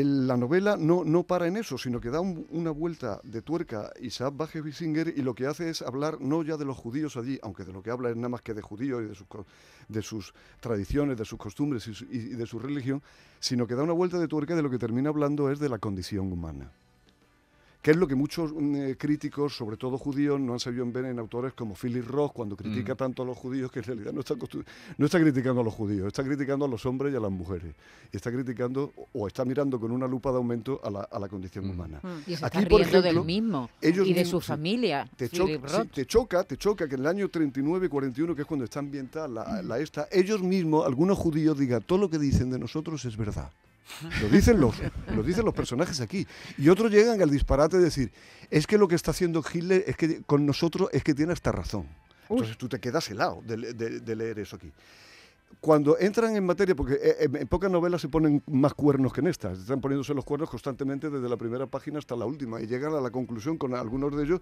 el- 0.00 0.26
la 0.26 0.36
novela 0.36 0.76
no, 0.76 1.04
no 1.04 1.22
para 1.24 1.46
en 1.46 1.56
eso, 1.56 1.76
sino 1.78 2.00
que 2.00 2.10
da 2.10 2.20
un- 2.20 2.46
una 2.50 2.70
vuelta 2.70 3.20
de 3.24 3.42
tuerca 3.42 3.90
Isaac 4.00 4.34
Basinger 4.36 5.12
y 5.16 5.22
lo 5.22 5.34
que 5.34 5.46
hace 5.46 5.68
es 5.70 5.82
hablar 5.82 6.20
no 6.20 6.42
ya 6.42 6.56
de 6.56 6.64
los 6.64 6.76
judíos 6.76 7.16
allí, 7.16 7.38
aunque 7.42 7.64
de 7.64 7.72
lo 7.72 7.82
que 7.82 7.90
habla 7.90 8.10
es 8.10 8.16
nada 8.16 8.28
más 8.30 8.42
que 8.42 8.54
de 8.54 8.62
judíos 8.62 9.02
y 9.04 9.08
de 9.08 9.14
sus, 9.14 9.26
de 9.88 10.02
sus 10.02 10.34
tradiciones, 10.60 11.16
de 11.18 11.24
sus 11.24 11.38
costumbres 11.38 11.86
y, 11.88 11.94
su- 11.94 12.06
y 12.06 12.18
de 12.34 12.46
su 12.46 12.58
religión, 12.58 13.02
sino 13.40 13.66
que 13.66 13.74
da 13.74 13.82
una 13.82 13.92
vuelta 13.92 14.18
de 14.18 14.28
tuerca 14.28 14.56
de 14.56 14.62
lo 14.62 14.70
que 14.70 14.78
termina 14.78 15.10
hablando 15.10 15.50
es 15.50 15.58
de 15.58 15.68
la 15.68 15.78
condición 15.78 16.32
humana. 16.32 16.70
Que 17.82 17.90
es 17.90 17.96
lo 17.96 18.06
que 18.06 18.14
muchos 18.14 18.52
mm, 18.54 18.74
eh, 18.76 18.96
críticos, 18.96 19.56
sobre 19.56 19.76
todo 19.76 19.98
judíos, 19.98 20.38
no 20.40 20.52
han 20.52 20.60
sabido 20.60 20.86
ver 20.92 21.06
en 21.06 21.18
autores 21.18 21.52
como 21.52 21.74
Philip 21.74 22.06
Roth, 22.06 22.32
cuando 22.32 22.56
critica 22.56 22.94
Mm. 22.94 22.96
tanto 22.96 23.22
a 23.24 23.26
los 23.26 23.36
judíos, 23.36 23.72
que 23.72 23.80
en 23.80 23.84
realidad 23.86 24.12
no 24.12 24.20
está, 24.20 24.36
no 24.98 25.04
está 25.06 25.18
criticando 25.20 25.62
a 25.62 25.64
los 25.64 25.74
judíos, 25.74 26.06
está 26.06 26.22
criticando 26.22 26.64
a 26.64 26.68
los 26.68 26.86
hombres 26.86 27.12
y 27.12 27.16
a 27.16 27.20
las 27.20 27.32
mujeres. 27.32 27.74
Y 28.12 28.16
está 28.16 28.30
criticando 28.30 28.92
o- 29.12 29.26
está 29.26 29.44
mirando 29.44 29.80
con 29.80 29.90
una 29.90 30.06
lupa 30.06 30.30
de 30.30 30.36
aumento 30.36 30.80
a 30.84 30.90
la, 30.90 31.00
a 31.00 31.18
la 31.18 31.28
condición 31.28 31.66
Mm. 31.66 31.70
humana. 31.70 32.00
Mm. 32.04 32.30
Y 32.30 32.36
se 32.36 32.46
Aquí, 32.46 32.58
está 32.58 32.68
por 32.68 32.80
riendo 32.80 32.98
ejemplo, 32.98 33.02
del 33.02 33.24
mismo 33.24 33.68
ellos 33.80 34.06
y 34.06 34.12
de 34.14 34.24
su 34.26 34.40
familia. 34.40 35.08
Te, 35.16 35.26
sí, 35.28 35.38
Roth. 35.38 35.90
te 35.92 36.06
choca, 36.06 36.44
te 36.44 36.56
choca 36.56 36.86
que 36.88 36.94
en 36.94 37.00
el 37.00 37.06
año 37.08 37.28
39-41, 37.28 38.36
que 38.36 38.42
es 38.42 38.46
cuando 38.46 38.64
está 38.64 38.78
ambientada 38.78 39.26
la, 39.26 39.60
la 39.60 39.78
esta, 39.80 40.06
ellos 40.12 40.40
mismos, 40.40 40.86
algunos 40.86 41.18
judíos, 41.18 41.58
digan, 41.58 41.82
todo 41.82 41.98
lo 41.98 42.08
que 42.08 42.18
dicen 42.20 42.48
de 42.50 42.60
nosotros 42.60 43.04
es 43.04 43.16
verdad. 43.16 43.50
Lo 44.22 44.28
dicen, 44.28 44.60
los, 44.60 44.74
lo 45.14 45.22
dicen 45.22 45.44
los 45.44 45.54
personajes 45.54 46.00
aquí. 46.00 46.26
Y 46.58 46.68
otros 46.68 46.90
llegan 46.90 47.20
al 47.20 47.30
disparate 47.30 47.78
de 47.78 47.84
decir, 47.84 48.12
es 48.50 48.66
que 48.66 48.78
lo 48.78 48.88
que 48.88 48.94
está 48.94 49.10
haciendo 49.10 49.42
Hitler 49.52 49.84
es 49.86 49.96
que 49.96 50.22
con 50.22 50.46
nosotros 50.46 50.88
es 50.92 51.02
que 51.04 51.14
tiene 51.14 51.32
hasta 51.32 51.52
razón. 51.52 51.86
Entonces 52.28 52.56
tú 52.56 52.68
te 52.68 52.80
quedas 52.80 53.10
helado 53.10 53.42
de, 53.46 53.56
le- 53.58 53.72
de- 53.74 54.00
de 54.00 54.16
leer 54.16 54.38
eso 54.38 54.56
aquí. 54.56 54.72
Cuando 55.60 55.98
entran 55.98 56.34
en 56.34 56.46
materia, 56.46 56.74
porque 56.74 56.94
eh, 56.94 57.16
en, 57.20 57.36
en 57.36 57.46
pocas 57.46 57.70
novelas 57.70 58.00
se 58.00 58.08
ponen 58.08 58.42
más 58.46 58.72
cuernos 58.72 59.12
que 59.12 59.20
en 59.20 59.26
estas, 59.26 59.58
están 59.58 59.80
poniéndose 59.82 60.14
los 60.14 60.24
cuernos 60.24 60.48
constantemente 60.48 61.10
desde 61.10 61.28
la 61.28 61.36
primera 61.36 61.66
página 61.66 61.98
hasta 61.98 62.16
la 62.16 62.24
última 62.24 62.60
y 62.60 62.66
llegan 62.66 62.94
a 62.94 63.00
la 63.00 63.10
conclusión 63.10 63.58
con 63.58 63.74
algunos 63.74 64.16
de 64.16 64.24
ellos 64.24 64.40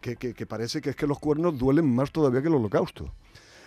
que, 0.00 0.14
que- 0.16 0.32
que 0.34 0.46
parece 0.46 0.80
que 0.80 0.90
es 0.90 0.96
que 0.96 1.06
los 1.08 1.18
cuernos 1.18 1.58
duelen 1.58 1.92
más 1.92 2.12
todavía 2.12 2.40
que 2.42 2.48
el 2.48 2.54
holocausto 2.54 3.12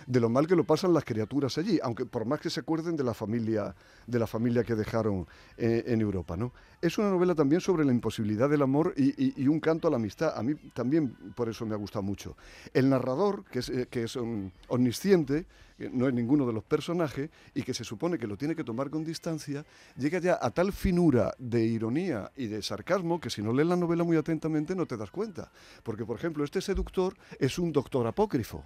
de 0.06 0.20
lo 0.20 0.28
mal 0.28 0.46
que 0.46 0.56
lo 0.56 0.64
pasan 0.64 0.94
las 0.94 1.04
criaturas 1.04 1.58
allí, 1.58 1.78
aunque 1.82 2.06
por 2.06 2.24
más 2.24 2.40
que 2.40 2.50
se 2.50 2.60
acuerden 2.60 2.96
de 2.96 3.04
la 3.04 3.14
familia, 3.14 3.74
de 4.06 4.18
la 4.18 4.26
familia 4.26 4.62
que 4.62 4.74
dejaron 4.74 5.26
eh, 5.56 5.84
en 5.86 6.00
Europa, 6.00 6.36
¿no? 6.36 6.52
Es 6.80 6.98
una 6.98 7.10
novela 7.10 7.34
también 7.34 7.60
sobre 7.60 7.84
la 7.84 7.92
imposibilidad 7.92 8.48
del 8.48 8.62
amor 8.62 8.94
y, 8.96 9.48
un 9.48 9.60
canto 9.60 9.88
a 9.88 9.90
la 9.90 9.96
amistad. 9.96 10.36
A 10.36 10.42
mí 10.42 10.54
también 10.74 11.16
por 11.34 11.48
eso 11.48 11.64
me 11.64 11.74
ha 11.74 11.78
gustado 11.78 12.02
mucho. 12.02 12.36
El 12.72 12.90
narrador, 12.90 13.44
que 13.44 13.60
es, 13.60 13.70
eh, 13.70 14.20
um, 14.20 14.50
omnisciente, 14.68 15.46
que 15.78 15.90
no 15.90 16.06
es 16.06 16.14
ninguno 16.14 16.46
de 16.46 16.52
los 16.52 16.64
personajes 16.64 17.30
y 17.54 17.62
que 17.62 17.74
se 17.74 17.82
supone 17.82 18.18
que 18.18 18.26
lo 18.26 18.36
tiene 18.36 18.54
que 18.54 18.62
tomar 18.62 18.90
con 18.90 19.04
distancia, 19.04 19.64
llega 19.96 20.18
ya 20.18 20.38
a 20.40 20.50
tal 20.50 20.72
finura 20.72 21.34
de 21.38 21.64
ironía 21.64 22.30
y 22.36 22.46
de 22.46 22.62
sarcasmo 22.62 23.20
que 23.20 23.30
si 23.30 23.42
no 23.42 23.52
lees 23.52 23.68
la 23.68 23.76
novela 23.76 24.04
muy 24.04 24.16
atentamente 24.16 24.74
no 24.74 24.86
te 24.86 24.96
das 24.96 25.10
cuenta. 25.10 25.50
Porque, 25.82 26.04
por 26.04 26.16
ejemplo, 26.16 26.44
este 26.44 26.60
seductor 26.60 27.16
es 27.38 27.58
un 27.58 27.72
doctor 27.72 28.06
apócrifo 28.06 28.64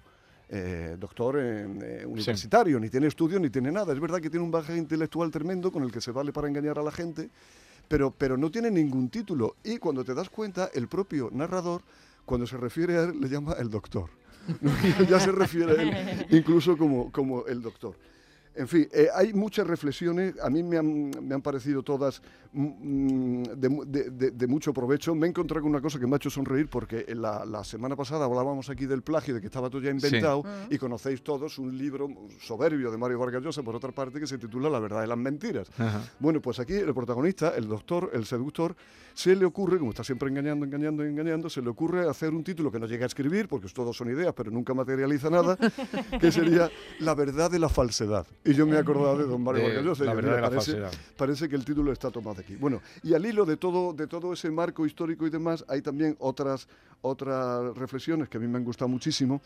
eh, 0.53 0.97
doctor 0.99 1.37
eh, 1.39 2.05
universitario, 2.05 2.81
ni 2.81 2.89
tiene 2.91 3.07
estudios 3.07 3.41
ni 3.41 3.51
tiene 3.51 3.71
nada. 3.71 3.93
Es 3.93 4.01
verdad 4.01 4.21
que 4.21 4.29
tiene 4.29 4.45
un 4.45 4.51
bagaje 4.51 4.77
intelectual 4.77 5.31
tremendo 5.31 5.71
con 5.71 5.85
el 5.85 5.93
que 5.93 6.01
se 6.01 6.11
vale 6.11 6.33
para 6.33 6.49
engañar 6.49 6.79
a 6.79 6.83
la 6.83 6.91
gente, 6.91 7.31
pero, 7.87 8.11
pero 8.11 8.37
no 8.37 8.51
tiene 8.51 8.69
ningún 8.69 9.11
título. 9.11 9.55
Y 9.63 9.79
cuando 9.79 10.05
te 10.05 10.13
das 10.13 10.29
cuenta, 10.29 10.69
el 10.75 10.89
propio 10.89 11.31
narrador, 11.33 11.83
cuando 12.25 12.49
se 12.49 12.57
refiere 12.57 12.99
a 12.99 13.05
él, 13.05 13.21
le 13.21 13.29
llama 13.29 13.53
el 13.61 13.71
doctor. 13.71 14.11
ya 15.09 15.21
se 15.21 15.31
refiere 15.31 15.73
a 15.79 15.83
él 15.83 16.27
incluso 16.31 16.77
como, 16.77 17.13
como 17.13 17.47
el 17.47 17.63
doctor. 17.63 17.95
En 18.61 18.69
fin, 18.69 18.87
eh, 18.93 19.09
hay 19.15 19.33
muchas 19.33 19.67
reflexiones, 19.67 20.35
a 20.43 20.51
mí 20.51 20.63
me 20.63 20.77
han, 20.77 21.11
me 21.23 21.35
han 21.35 21.41
parecido 21.41 21.83
todas 21.83 22.21
mm, 22.53 23.43
de, 23.57 23.69
mu- 23.69 23.85
de- 23.87 24.11
de- 24.11 24.31
de 24.33 24.47
mucho 24.47 24.73
provecho. 24.75 25.15
Me 25.15 25.27
he 25.27 25.31
encontrado 25.31 25.63
con 25.63 25.71
una 25.71 25.81
cosa 25.81 25.99
que 25.99 26.07
me 26.07 26.15
ha 26.15 26.17
hecho 26.17 26.29
sonreír 26.31 26.69
porque 26.69 27.07
la, 27.15 27.45
la 27.47 27.65
semana 27.65 27.97
pasada 27.97 28.27
hablábamos 28.27 28.69
aquí 28.69 28.85
del 28.87 29.03
plagio, 29.03 29.35
de 29.35 29.41
que 29.41 29.47
estaba 29.47 29.71
todo 29.71 29.81
ya 29.81 29.91
inventado, 29.91 30.43
y 30.69 30.77
conocéis 30.79 31.23
todos 31.23 31.59
un 31.59 31.77
libro 31.77 32.09
soberbio 32.41 32.91
de 32.91 32.99
Mario 32.99 33.19
Vargas 33.19 33.43
Llosa, 33.43 33.63
por 33.63 33.75
otra 33.77 33.93
parte, 33.93 34.21
que 34.21 34.27
se 34.27 34.37
titula 34.39 34.69
La 34.69 34.79
verdad 34.79 35.01
de 35.01 35.07
las 35.07 35.19
mentiras. 35.19 35.69
Ajá. 35.79 36.03
Bueno, 36.19 36.41
pues 36.43 36.61
aquí 36.61 36.75
el 36.75 36.93
protagonista, 36.93 37.55
el 37.57 37.67
doctor, 37.67 38.11
el 38.13 38.27
seductor, 38.27 38.77
se 39.15 39.35
le 39.35 39.45
ocurre, 39.45 39.79
como 39.79 39.91
está 39.91 40.05
siempre 40.05 40.29
engañando, 40.29 40.65
engañando, 40.67 41.03
engañando, 41.05 41.49
se 41.49 41.63
le 41.63 41.69
ocurre 41.71 42.09
hacer 42.09 42.31
un 42.35 42.45
título 42.45 42.71
que 42.71 42.79
no 42.79 42.87
llega 42.87 43.05
a 43.05 43.07
escribir, 43.07 43.49
porque 43.49 43.69
todos 43.69 43.97
son 43.97 44.09
ideas, 44.11 44.33
pero 44.37 44.51
nunca 44.51 44.75
materializa 44.75 45.31
nada, 45.31 45.57
que 46.21 46.31
sería 46.31 46.71
La 47.01 47.15
verdad 47.15 47.51
de 47.51 47.59
la 47.59 47.69
falsedad. 47.69 48.27
Y 48.51 48.55
yo 48.55 48.67
me 48.67 48.77
he 48.77 48.79
acordado 48.79 49.17
de 49.19 49.25
don 49.27 49.43
Mario 49.43 49.65
Vargas 49.65 49.85
Llosa. 49.85 50.03
y 50.03 50.07
la 50.07 50.13
digo, 50.13 50.23
verdad 50.23 50.31
mira, 50.31 50.37
de 50.37 50.43
la 50.43 50.49
parece, 50.51 50.73
falsedad. 50.81 51.05
parece 51.17 51.49
que 51.49 51.57
el 51.57 51.65
título 51.65 51.93
está 51.93 52.11
tomado 52.11 52.41
aquí. 52.41 52.57
Bueno, 52.57 52.81
y 53.03 53.15
al 53.15 53.25
hilo 53.25 53.45
de 53.45 53.57
todo, 53.57 53.93
de 53.93 54.07
todo 54.07 54.33
ese 54.33 54.51
marco 54.51 54.85
histórico 54.87 55.27
y 55.27 55.31
demás, 55.31 55.65
hay 55.69 55.83
también 55.83 56.17
otras, 56.19 56.69
otras 57.03 57.77
reflexiones 57.77 58.29
que 58.29 58.37
a 58.39 58.41
mí 58.41 58.47
me 58.49 58.59
han 58.59 58.65
gustado 58.65 58.89
muchísimo, 58.89 59.41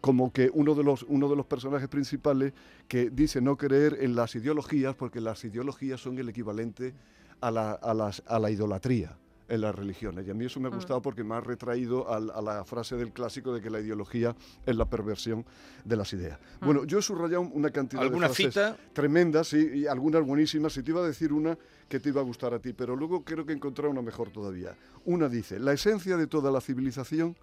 como 0.00 0.32
que 0.32 0.50
uno 0.52 0.74
de 0.74 0.84
los, 0.84 1.02
uno 1.04 1.28
de 1.28 1.36
los 1.36 1.46
personajes 1.46 1.88
principales 1.88 2.52
que 2.88 3.10
dice 3.10 3.40
no 3.40 3.56
creer 3.56 3.98
en 4.00 4.14
las 4.14 4.34
ideologías, 4.34 4.94
porque 4.94 5.20
las 5.20 5.42
ideologías 5.44 6.00
son 6.00 6.18
el 6.18 6.28
equivalente 6.28 6.94
a 7.40 7.50
la, 7.50 7.72
a 7.72 7.94
las- 7.94 8.22
a 8.26 8.38
la 8.38 8.50
idolatría 8.50 9.16
en 9.50 9.60
las 9.60 9.74
religiones. 9.74 10.26
Y 10.26 10.30
a 10.30 10.34
mí 10.34 10.46
eso 10.46 10.60
me 10.60 10.68
ha 10.68 10.70
gustado 10.70 11.02
porque 11.02 11.22
me 11.24 11.34
ha 11.34 11.40
retraído 11.40 12.10
al- 12.10 12.30
a, 12.30 12.40
la 12.40 12.64
frase 12.64 12.96
del 12.96 13.12
clásico 13.12 13.52
de 13.52 13.60
que 13.60 13.68
la 13.68 13.80
ideología 13.80 14.34
es 14.64 14.76
la 14.76 14.84
perversión 14.88 15.44
de 15.84 15.96
las 15.96 16.12
ideas. 16.12 16.38
Bueno, 16.60 16.84
yo 16.84 17.00
he 17.00 17.02
subrayado 17.02 17.42
una 17.42 17.70
cantidad 17.70 18.02
¿Alguna 18.02 18.28
de 18.28 18.34
frases 18.34 18.54
cita? 18.54 18.76
tremendas, 18.92 19.48
sí, 19.48 19.70
y 19.74 19.86
algunas 19.86 20.24
buenísimas. 20.24 20.72
Si 20.72 20.82
te 20.82 20.92
iba 20.92 21.00
a 21.02 21.06
decir 21.06 21.32
una 21.32 21.58
que 21.88 21.98
te 22.00 22.08
iba 22.10 22.20
a 22.20 22.24
gustar 22.24 22.54
a 22.54 22.60
ti, 22.60 22.72
pero 22.72 22.94
luego 22.96 23.24
creo 23.24 23.44
que 23.44 23.52
encontré 23.52 23.88
una 23.88 24.02
mejor 24.02 24.30
todavía. 24.30 24.76
Una 25.04 25.28
dice, 25.28 25.58
la 25.58 25.72
esencia 25.72 26.16
de 26.16 26.26
toda 26.28 26.50
la 26.52 26.60
civilización 26.60 27.36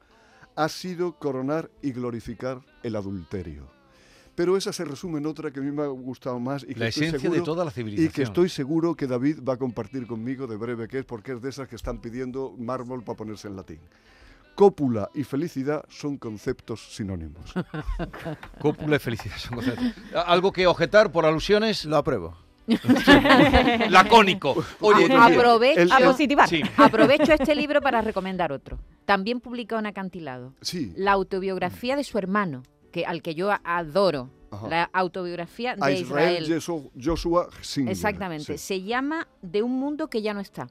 ha 0.56 0.70
sido 0.70 1.20
coronar 1.20 1.70
y 1.82 1.92
glorificar 1.92 2.62
el 2.84 2.96
adulterio. 2.96 3.77
Pero 4.38 4.56
esa 4.56 4.72
se 4.72 4.86
resume 4.86 5.18
en 5.18 5.26
otra 5.26 5.50
que 5.50 5.60
a 5.60 5.64
mí 5.64 5.72
me 5.72 5.82
ha 5.82 5.88
gustado 5.88 6.40
más 6.40 6.62
y 6.62 6.68
que 6.76 6.80
La 6.80 6.88
estoy 6.90 7.08
esencia 7.08 7.28
de 7.30 7.36
seguro- 7.38 7.52
toda 7.54 7.66
la 7.66 7.72
civilización. 7.72 8.08
y 8.12 8.14
que 8.14 8.22
estoy 8.22 8.50
seguro 8.50 8.94
que 8.96 9.08
David 9.08 9.40
va 9.44 9.54
a 9.54 9.58
compartir 9.58 10.06
conmigo 10.06 10.46
de 10.46 10.58
breve 10.58 10.88
que 10.88 11.00
es 11.00 11.06
porque 11.06 11.32
es 11.32 11.42
de 11.42 11.50
esas 11.50 11.68
que 11.68 11.76
están 11.76 11.98
pidiendo 12.02 12.54
mármol 12.56 13.04
para 13.04 13.18
ponerse 13.18 13.48
en 13.48 13.56
latín. 13.56 13.80
Cópula 14.54 15.10
y 15.16 15.24
felicidad 15.24 15.84
son 15.90 16.18
conceptos 16.18 16.94
sinónimos. 16.96 17.52
Cópula 18.62 18.98
y 18.98 19.00
felicidad. 19.00 19.36
son 19.38 19.56
conceptos. 19.56 19.94
¿Algo 20.28 20.52
que 20.52 20.68
objetar 20.68 21.12
por 21.12 21.26
alusiones? 21.26 21.84
Lo 21.86 21.98
apruebo. 21.98 22.38
Lacónico. 23.90 24.64
Oye. 24.82 25.08
Aprovecho, 25.16 25.80
El- 25.82 26.48
sí. 26.48 26.62
aprovecho 26.78 27.34
este 27.34 27.56
libro 27.56 27.82
para 27.82 28.02
recomendar 28.02 28.52
otro. 28.52 28.78
También 29.06 29.40
publicado 29.40 29.80
en 29.80 29.88
Acantilado. 29.88 30.54
Sí. 30.62 30.94
La 30.96 31.14
autobiografía 31.14 31.96
de 31.96 32.04
su 32.04 32.18
hermano, 32.18 32.64
que, 32.92 33.06
al 33.06 33.22
que 33.22 33.36
yo 33.36 33.50
adoro. 33.64 34.30
Ajá. 34.50 34.68
La 34.70 34.84
autobiografía 34.94 35.76
A 35.80 35.88
de 35.88 36.00
Israel 36.00 36.44
Israel. 36.44 36.62
Joshua- 36.98 37.50
Singer. 37.62 37.92
Exactamente. 37.92 38.58
Sí. 38.58 38.58
Se 38.58 38.82
llama 38.82 39.28
De 39.42 39.62
un 39.62 39.78
mundo 39.78 40.10
que 40.10 40.22
ya 40.22 40.34
no 40.34 40.40
está. 40.40 40.70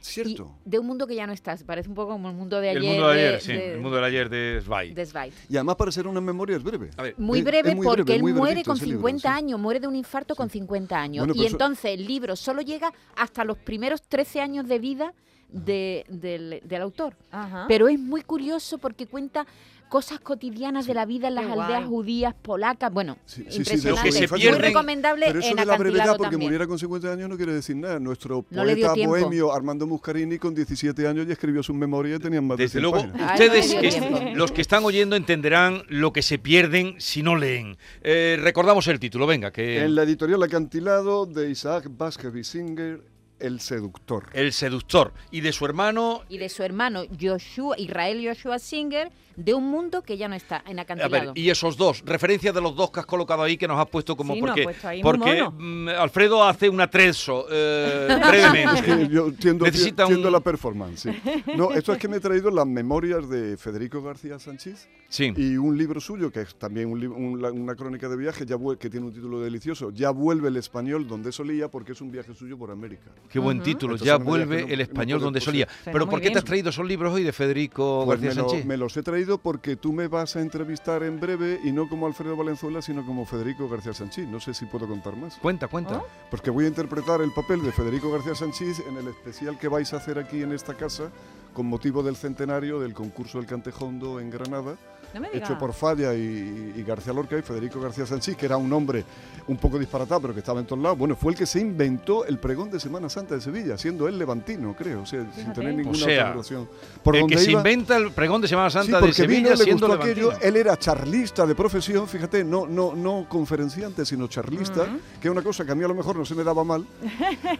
Cierto. 0.00 0.54
de 0.64 0.78
un 0.78 0.86
mundo 0.86 1.06
que 1.06 1.14
ya 1.14 1.26
no 1.26 1.32
está. 1.32 1.56
Se 1.56 1.64
parece 1.64 1.88
un 1.88 1.94
poco 1.94 2.12
como 2.12 2.28
el 2.28 2.36
mundo 2.36 2.60
de 2.60 2.70
ayer. 2.70 2.82
el 2.82 2.88
mundo 2.88 3.08
de 3.08 3.14
ayer, 3.18 3.32
de- 3.34 3.40
sí. 3.40 3.52
de- 3.52 3.72
El 3.74 3.80
mundo 3.80 3.96
del 3.96 4.04
ayer 4.04 4.28
de 4.28 4.60
Zweig. 4.64 4.94
de 4.94 5.06
Zweig. 5.06 5.32
Y 5.48 5.56
además 5.56 5.76
para 5.76 5.90
ser 5.92 6.06
una 6.06 6.20
memoria 6.20 6.56
es 6.56 6.62
breve. 6.62 6.90
A 6.96 7.02
ver, 7.02 7.14
Muy 7.18 7.42
breve 7.42 7.70
es 7.70 7.76
muy 7.76 7.84
porque 7.86 8.02
breve, 8.02 8.16
él 8.16 8.22
muy 8.22 8.32
muere 8.32 8.62
con 8.62 8.76
ese 8.76 8.86
libro, 8.86 8.98
50 9.00 9.28
sí. 9.28 9.34
años, 9.38 9.58
muere 9.58 9.80
de 9.80 9.86
un 9.88 9.96
infarto 9.96 10.34
con 10.36 10.48
50 10.50 11.00
años. 11.00 11.22
Bueno, 11.26 11.32
y 11.34 11.38
pero 11.38 11.46
eso- 11.48 11.56
entonces 11.56 11.84
el 11.98 12.06
libro 12.06 12.36
solo 12.36 12.62
llega 12.62 12.92
hasta 13.16 13.44
los 13.44 13.58
primeros 13.58 14.02
13 14.02 14.40
años 14.40 14.68
de 14.68 14.78
vida 14.78 15.14
de- 15.48 16.04
del, 16.08 16.60
del 16.64 16.82
autor. 16.82 17.16
Ajá. 17.32 17.64
Pero 17.66 17.88
es 17.88 17.98
muy 17.98 18.22
curioso 18.22 18.78
porque 18.78 19.06
cuenta 19.08 19.46
cosas 19.90 20.20
cotidianas 20.20 20.86
de 20.86 20.94
la 20.94 21.04
vida 21.04 21.28
en 21.28 21.34
las 21.34 21.44
Qué 21.46 21.52
aldeas 21.52 21.80
guay. 21.80 21.88
judías 21.88 22.34
polacas. 22.40 22.90
Bueno, 22.92 23.18
Sí, 23.26 23.44
sí, 23.50 23.64
sí. 23.64 23.88
Lo 23.88 23.96
que 23.96 24.12
se 24.12 24.28
muy 24.28 24.40
recomendable 24.52 25.26
Pero 25.26 25.40
eso 25.40 25.50
en 25.50 25.56
de 25.56 25.64
la 25.66 25.76
brevedad, 25.76 26.16
porque 26.16 26.30
también. 26.30 26.42
muriera 26.48 26.66
con 26.66 26.78
50 26.78 27.12
años 27.12 27.28
no 27.28 27.36
quiere 27.36 27.52
decir 27.52 27.76
nada. 27.76 27.98
Nuestro 27.98 28.44
No 28.50 28.62
poeta 28.62 28.94
bohemio 29.06 29.52
Armando 29.52 29.86
Muscarini 29.86 30.38
con 30.38 30.54
17 30.54 31.06
años 31.06 31.26
ya 31.26 31.32
escribió 31.32 31.62
sus 31.62 31.74
memorias 31.76 32.20
y 32.20 32.22
tenían 32.22 32.46
más 32.46 32.56
de 32.56 32.64
Desde 32.64 32.78
100 32.78 32.82
luego, 32.82 32.96
páginas. 32.98 33.30
Ay, 33.32 33.46
ustedes, 33.46 33.74
que- 33.74 34.32
los 34.36 34.52
que 34.52 34.60
están 34.62 34.84
oyendo, 34.84 35.16
entenderán 35.16 35.82
lo 35.88 36.12
que 36.12 36.22
se 36.22 36.38
pierden 36.38 36.94
si 36.98 37.22
no 37.22 37.34
leen. 37.36 37.76
Eh, 38.02 38.38
recordamos 38.40 38.86
el 38.86 39.00
título, 39.00 39.26
venga, 39.26 39.50
que 39.50 39.82
En 39.82 39.94
la 39.96 40.04
editorial 40.04 40.40
Acantilado 40.42 41.26
de 41.26 41.50
Isaac 41.50 41.88
Baskerville 41.90 42.44
Singer, 42.44 43.02
El 43.40 43.58
seductor. 43.60 44.24
El 44.34 44.52
seductor. 44.52 45.14
Y 45.30 45.40
de 45.40 45.52
su 45.52 45.64
hermano, 45.64 46.22
Y 46.28 46.36
de 46.38 46.48
su 46.50 46.62
hermano 46.62 47.04
Joshua, 47.18 47.74
Israel 47.78 48.22
Joshua 48.24 48.58
Singer, 48.58 49.10
de 49.44 49.54
un 49.54 49.64
mundo 49.70 50.02
que 50.02 50.16
ya 50.16 50.28
no 50.28 50.34
está 50.34 50.62
en 50.66 50.78
A 50.78 50.82
Acantilado. 50.82 51.32
ver, 51.34 51.38
y 51.38 51.50
esos 51.50 51.76
dos, 51.76 52.02
referencia 52.04 52.52
de 52.52 52.60
los 52.60 52.74
dos 52.76 52.90
que 52.90 53.00
has 53.00 53.06
colocado 53.06 53.42
ahí, 53.42 53.56
que 53.56 53.66
nos 53.68 53.78
has 53.78 53.88
puesto 53.88 54.16
como 54.16 54.34
Sí, 54.34 54.40
porque, 54.40 54.62
puesto 54.64 54.88
porque 55.02 55.42
mm, 55.58 55.88
Alfredo 55.88 56.44
hace 56.44 56.68
un 56.68 56.80
atrezo 56.80 57.46
eh, 57.50 58.08
Es 58.20 58.28
brevemente. 58.28 58.82
que 58.82 59.08
yo 59.08 59.32
tiendo, 59.32 59.64
Necesita 59.64 60.06
tiendo 60.06 60.28
un- 60.28 60.32
la 60.32 60.40
performance. 60.40 61.00
sí. 61.02 61.10
No, 61.56 61.72
esto 61.72 61.92
es 61.92 61.98
que 61.98 62.08
me 62.08 62.16
he 62.16 62.20
traído 62.20 62.50
las 62.50 62.66
memorias 62.66 63.28
de 63.28 63.56
Federico 63.56 64.02
García 64.02 64.38
Sánchez 64.38 64.88
Sí. 65.08 65.32
y 65.36 65.56
un 65.56 65.76
libro 65.76 66.00
suyo, 66.00 66.30
que 66.30 66.42
es 66.42 66.54
también 66.54 66.88
un 66.88 67.00
un- 67.00 67.44
una 67.44 67.74
crónica 67.74 68.08
de 68.08 68.16
viaje, 68.16 68.44
ya 68.46 68.56
que 68.78 68.88
tiene 68.90 69.06
un 69.06 69.12
título 69.12 69.40
delicioso. 69.40 69.90
Ya 69.90 70.10
vuelve 70.10 70.48
el 70.48 70.56
español 70.56 71.08
donde 71.08 71.32
solía, 71.32 71.68
porque 71.68 71.92
es 71.92 72.00
un 72.00 72.12
viaje 72.12 72.34
suyo 72.34 72.56
por 72.58 72.70
América. 72.70 73.10
Qué 73.28 73.38
buen 73.38 73.60
título. 73.62 73.94
Entonces 73.94 74.06
ya 74.06 74.16
vuelve 74.18 74.62
no- 74.62 74.68
el 74.68 74.80
español 74.80 75.20
donde 75.20 75.40
solía. 75.40 75.66
Suena 75.66 75.92
Pero 75.92 76.06
muy 76.06 76.10
¿por 76.12 76.20
qué 76.20 76.30
te 76.30 76.38
has 76.38 76.44
traído 76.44 76.70
esos 76.70 76.86
libros 76.86 77.12
hoy 77.12 77.24
de 77.24 77.32
Federico 77.32 78.02
Pues 78.06 78.20
García 78.20 78.34
me, 78.36 78.42
lo- 78.42 78.48
Sánchez? 78.50 78.66
me 78.66 78.76
los 78.76 78.96
he 78.96 79.02
traído 79.02 79.29
porque 79.38 79.76
tú 79.76 79.92
me 79.92 80.08
vas 80.08 80.36
a 80.36 80.40
entrevistar 80.40 81.02
en 81.02 81.20
breve 81.20 81.60
y 81.62 81.72
no 81.72 81.88
como 81.88 82.06
Alfredo 82.06 82.36
Valenzuela, 82.36 82.82
sino 82.82 83.04
como 83.04 83.24
Federico 83.24 83.68
García 83.68 83.92
Sánchez. 83.92 84.28
No 84.28 84.40
sé 84.40 84.54
si 84.54 84.66
puedo 84.66 84.86
contar 84.86 85.16
más. 85.16 85.36
Cuenta, 85.36 85.68
cuenta. 85.68 85.98
¿Oh? 85.98 86.06
Porque 86.30 86.50
voy 86.50 86.64
a 86.64 86.68
interpretar 86.68 87.20
el 87.20 87.32
papel 87.32 87.62
de 87.62 87.72
Federico 87.72 88.10
García 88.10 88.34
Sánchez 88.34 88.80
en 88.88 88.96
el 88.96 89.08
especial 89.08 89.58
que 89.58 89.68
vais 89.68 89.92
a 89.92 89.96
hacer 89.96 90.18
aquí 90.18 90.42
en 90.42 90.52
esta 90.52 90.74
casa 90.74 91.10
con 91.54 91.66
motivo 91.66 92.02
del 92.02 92.16
centenario 92.16 92.80
del 92.80 92.94
concurso 92.94 93.38
del 93.38 93.46
Cantejondo 93.46 94.20
en 94.20 94.30
Granada, 94.30 94.76
No 95.14 95.20
me 95.20 95.30
digas. 95.30 95.48
hecho 95.50 95.58
por 95.58 95.72
Falla 95.72 96.14
y, 96.14 96.74
y 96.76 96.82
García 96.86 97.12
Lorca 97.12 97.36
y 97.38 97.42
Federico 97.42 97.80
García 97.80 98.06
Sánchez, 98.06 98.36
que 98.36 98.46
era 98.46 98.56
un 98.56 98.72
hombre 98.72 99.04
un 99.48 99.56
poco 99.56 99.78
disparatado, 99.78 100.20
pero 100.20 100.34
que 100.34 100.40
estaba 100.40 100.60
en 100.60 100.66
todos 100.66 100.82
lados. 100.82 100.96
Bueno, 100.98 101.16
fue 101.16 101.32
el 101.32 101.38
que 101.38 101.46
se 101.46 101.58
inventó 101.60 102.24
el 102.24 102.38
pregón 102.38 102.70
de 102.70 102.78
Semana 102.78 103.08
Santa 103.08 103.34
de 103.34 103.40
Sevilla, 103.40 103.76
siendo 103.76 104.06
él 104.06 104.18
levantino, 104.18 104.74
creo, 104.76 105.02
o 105.02 105.06
sea, 105.06 105.26
sin 105.34 105.52
tener 105.52 105.74
O 105.74 105.76
ninguna 105.76 105.98
sea, 105.98 106.20
otra 106.20 106.30
relación. 106.32 106.68
Por 107.02 107.16
el 107.16 107.22
donde 107.22 107.36
que 107.36 107.42
se 107.42 107.50
inventa 107.52 107.96
el 107.96 108.12
pregón 108.12 108.40
de 108.40 108.48
Semana 108.48 108.70
Sí, 108.70 108.74
Santa 108.78 108.96
de 108.96 109.00
porque 109.00 109.14
Sevilla 109.14 109.38
vino, 109.38 109.50
le 109.50 109.64
siendo 109.64 109.88
gustó 109.88 110.02
aquello. 110.02 110.32
Él 110.40 110.56
era 110.56 110.76
charlista 110.78 111.44
de 111.46 111.54
profesión, 111.54 112.06
fíjate, 112.06 112.44
no, 112.44 112.66
no, 112.66 112.94
no 112.94 113.26
conferenciante, 113.28 114.04
sino 114.06 114.28
charlista, 114.28 114.86
que 115.20 115.26
es 115.28 115.32
una 115.32 115.42
cosa 115.42 115.64
que 115.64 115.72
a 115.72 115.74
mí 115.74 115.82
a 115.84 115.88
lo 115.88 115.94
mejor 115.94 116.16
no 116.16 116.24
se 116.24 116.34
me 116.34 116.44
daba 116.44 116.62
mal. 116.64 116.86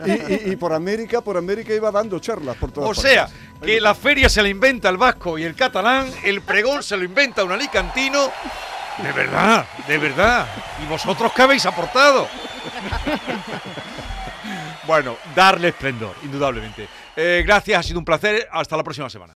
y, 0.06 0.10
y- 0.10 0.52
y 0.52 0.56
por 0.56 0.72
América, 0.72 1.20
por 1.20 1.36
América 1.36 1.74
iba 1.74 1.90
dando 1.90 2.18
charlas 2.18 2.56
por 2.56 2.70
todas 2.70 2.90
O 2.90 2.94
sea, 3.00 3.28
que 3.62 3.80
la 3.80 3.94
feria 3.94 4.28
se 4.28 4.42
la 4.42 4.48
inventa 4.48 4.88
el 4.88 4.96
vasco 4.96 5.38
y 5.38 5.42
el 5.44 5.54
catalán, 5.54 6.06
el 6.24 6.40
pregón 6.42 6.82
se 6.82 6.96
lo 6.96 7.04
inventa 7.04 7.39
un 7.44 7.52
alicantino. 7.52 8.30
De 8.98 9.12
verdad, 9.12 9.64
de 9.86 9.98
verdad. 9.98 10.46
¿Y 10.82 10.86
vosotros 10.86 11.32
qué 11.32 11.42
habéis 11.42 11.64
aportado? 11.66 12.28
bueno, 14.86 15.16
darle 15.34 15.68
esplendor, 15.68 16.14
indudablemente. 16.22 16.88
Eh, 17.16 17.42
gracias, 17.46 17.78
ha 17.78 17.82
sido 17.82 17.98
un 17.98 18.04
placer. 18.04 18.48
Hasta 18.52 18.76
la 18.76 18.82
próxima 18.82 19.08
semana. 19.08 19.28